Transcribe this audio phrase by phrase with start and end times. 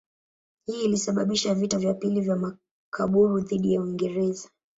[0.65, 4.49] Hii ilisababisha vita vya pili vya Makaburu dhidi ya Uingereza.